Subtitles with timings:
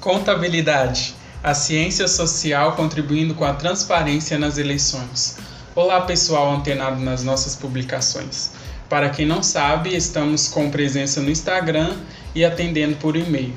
[0.00, 5.36] Contabilidade, a ciência social contribuindo com a transparência nas eleições.
[5.74, 8.52] Olá, pessoal antenado nas nossas publicações.
[8.88, 11.98] Para quem não sabe, estamos com presença no Instagram
[12.34, 13.52] e atendendo por e-mail.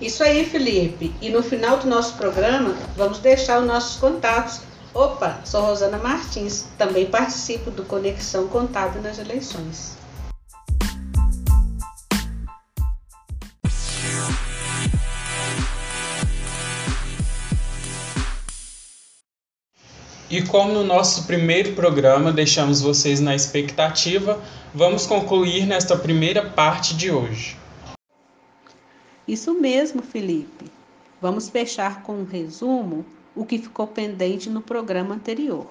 [0.00, 1.14] Isso aí, Felipe.
[1.20, 4.71] E no final do nosso programa, vamos deixar os nossos contatos.
[4.94, 9.96] Opa, sou Rosana Martins, também participo do Conexão Contábil nas eleições.
[20.28, 24.38] E como no nosso primeiro programa deixamos vocês na expectativa,
[24.74, 27.56] vamos concluir nesta primeira parte de hoje.
[29.26, 30.70] Isso mesmo, Felipe.
[31.18, 35.66] Vamos fechar com um resumo o que ficou pendente no programa anterior.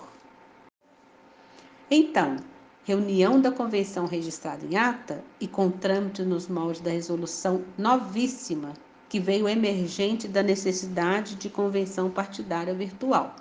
[1.89, 2.37] Então,
[2.83, 8.73] reunião da convenção registrada em ata e com trâmite nos moldes da resolução novíssima
[9.09, 13.35] que veio emergente da necessidade de convenção partidária virtual.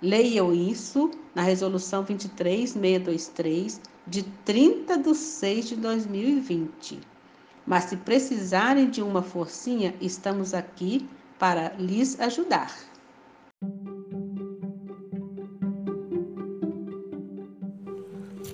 [0.00, 7.00] Leiam isso na Resolução 23623, de 30 de 6 de 2020.
[7.66, 11.08] Mas se precisarem de uma forcinha, estamos aqui
[11.40, 12.87] para lhes ajudar.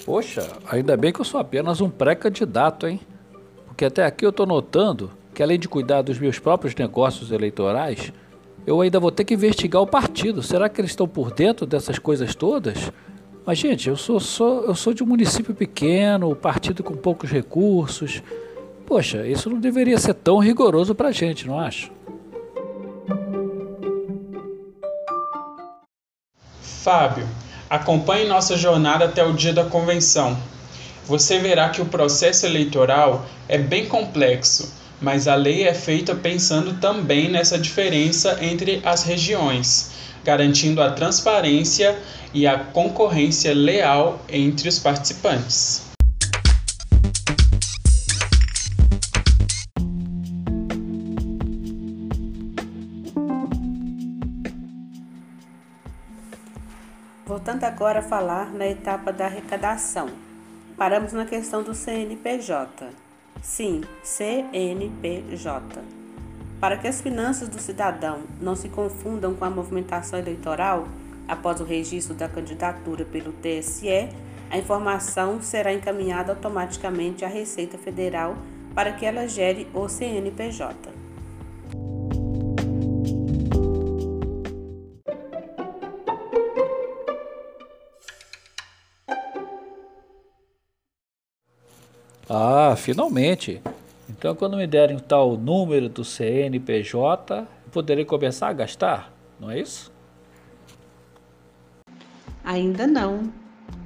[0.05, 3.01] Poxa, ainda bem que eu sou apenas um pré-candidato, hein?
[3.67, 8.13] Porque até aqui eu estou notando que, além de cuidar dos meus próprios negócios eleitorais,
[8.67, 10.43] eu ainda vou ter que investigar o partido.
[10.43, 12.93] Será que eles estão por dentro dessas coisas todas?
[13.47, 18.23] Mas, gente, eu sou, sou, eu sou de um município pequeno, partido com poucos recursos.
[18.87, 21.91] Poxa, isso não deveria ser tão rigoroso para a gente, não acha?
[26.61, 27.27] Fábio,
[27.75, 30.37] acompanhe nossa jornada até o dia da convenção.
[31.07, 36.75] Você verá que o processo eleitoral é bem complexo mas a lei é feita pensando
[36.81, 39.91] também nessa diferença entre as regiões,
[40.25, 41.99] garantindo a transparência
[42.33, 45.84] e a concorrência leal entre os participantes.
[57.45, 60.09] Voltando agora falar na etapa da arrecadação.
[60.79, 62.89] Paramos na questão do CNPJ.
[63.43, 65.83] Sim, CNPJ.
[66.59, 70.89] Para que as finanças do cidadão não se confundam com a movimentação eleitoral,
[71.29, 74.09] após o registro da candidatura pelo TSE,
[74.51, 78.39] a informação será encaminhada automaticamente à Receita Federal
[78.75, 80.94] para que ela gere o CNPJ.
[92.29, 93.61] Ah, finalmente!
[94.09, 99.61] Então, quando me derem o tal número do CNPJ, poderei começar a gastar, não é
[99.61, 99.93] isso?
[102.43, 103.33] Ainda não.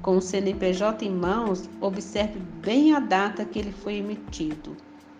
[0.02, 4.76] Com o CNPJ em mãos, observe bem a data que ele foi emitido.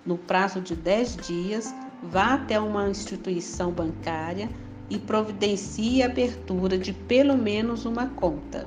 [0.07, 4.49] No prazo de 10 dias, vá até uma instituição bancária
[4.89, 8.67] e providencie a abertura de pelo menos uma conta.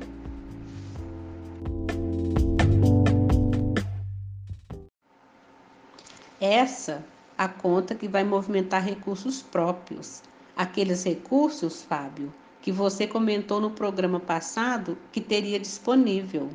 [6.41, 7.06] Essa
[7.38, 10.24] a conta que vai movimentar recursos próprios.
[10.56, 16.50] Aqueles recursos, Fábio, que você comentou no programa passado que teria disponível.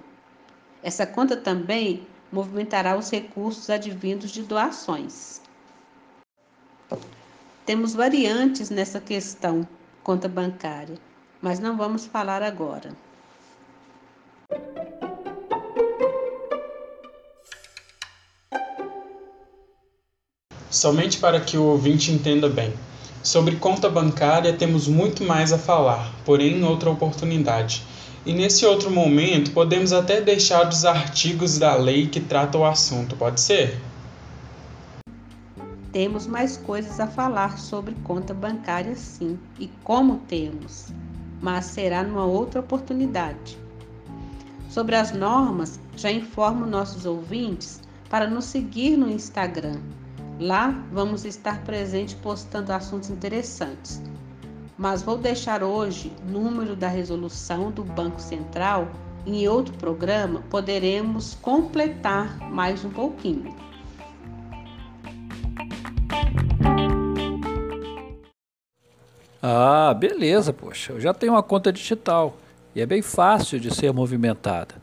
[0.83, 5.41] Essa conta também movimentará os recursos advindos de doações.
[7.65, 9.67] Temos variantes nessa questão,
[10.03, 10.99] conta bancária,
[11.41, 12.91] mas não vamos falar agora.
[20.77, 22.71] Somente para que o ouvinte entenda bem.
[23.23, 27.83] Sobre conta bancária temos muito mais a falar, porém em outra oportunidade.
[28.27, 33.17] E nesse outro momento podemos até deixar os artigos da lei que tratam o assunto,
[33.17, 33.81] pode ser?
[35.93, 40.89] Temos mais coisas a falar sobre conta bancária sim, e como temos,
[41.41, 43.57] mas será numa outra oportunidade.
[44.69, 47.81] Sobre as normas, já informo nossos ouvintes
[48.11, 49.81] para nos seguir no Instagram
[50.39, 54.03] Lá vamos estar presentes postando assuntos interessantes.
[54.77, 58.89] Mas vou deixar hoje número da resolução do Banco Central
[59.27, 63.57] em outro programa poderemos completar mais um pouquinho.
[69.43, 70.93] Ah, beleza, poxa.
[70.93, 72.37] Eu já tenho uma conta digital.
[72.75, 74.75] e é bem fácil de ser movimentada.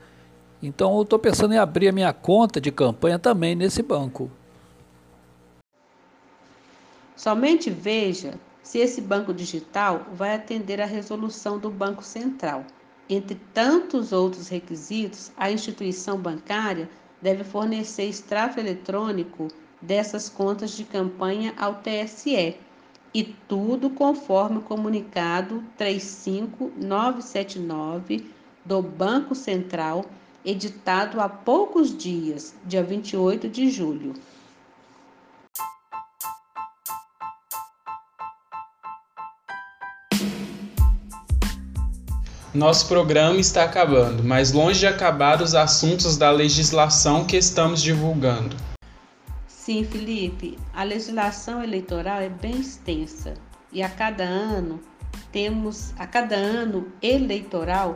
[0.62, 4.32] Então eu estou pensando em abrir a minha conta de campanha também nesse banco.
[7.24, 12.66] Somente veja se esse banco digital vai atender à resolução do Banco Central.
[13.10, 16.90] Entre tantos outros requisitos, a instituição bancária
[17.22, 19.48] deve fornecer extrato eletrônico
[19.82, 22.58] dessas contas de campanha ao TSE
[23.14, 28.30] e tudo conforme o comunicado 35979
[28.66, 30.04] do Banco Central,
[30.44, 34.14] editado há poucos dias, dia 28 de julho.
[42.54, 48.56] Nosso programa está acabando, mas longe de acabar os assuntos da legislação que estamos divulgando.
[49.48, 53.34] Sim, Felipe, a legislação eleitoral é bem extensa
[53.72, 54.80] e a cada ano
[55.32, 57.96] temos, a cada ano eleitoral,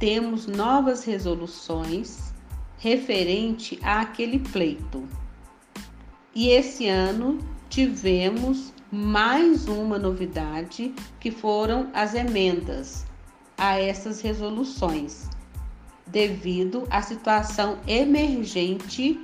[0.00, 2.34] temos novas resoluções
[2.78, 5.08] referente àquele pleito.
[6.34, 7.38] E esse ano
[7.70, 13.06] tivemos mais uma novidade que foram as emendas
[13.62, 15.30] a essas resoluções,
[16.04, 19.20] devido à situação emergente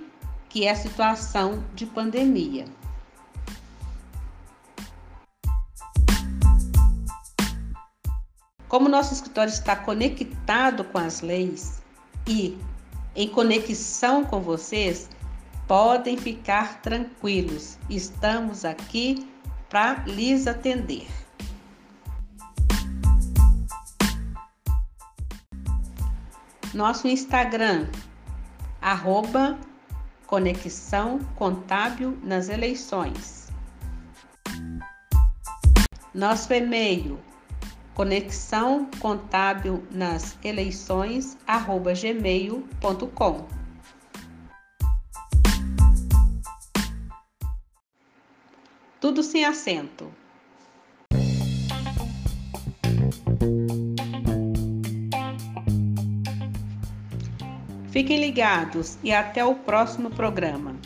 [0.48, 2.64] que é a situação de pandemia.
[8.68, 11.82] Como nosso escritório está conectado com as leis
[12.24, 12.56] e
[13.16, 15.10] em conexão com vocês,
[15.66, 17.76] podem ficar tranquilos.
[17.90, 19.28] Estamos aqui
[19.68, 21.27] para lhes atender.
[26.78, 27.88] Nosso Instagram,
[28.80, 29.58] arroba
[30.28, 33.48] Conexão Contábil nas Eleições.
[36.14, 37.18] Nosso e-mail
[37.94, 43.48] conexão contábil nas eleições arroba gmail.com
[49.00, 50.12] Tudo sem acento.
[57.98, 60.76] Fiquem ligados e até o próximo programa.